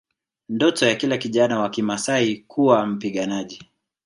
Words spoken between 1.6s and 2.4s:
Kimaasai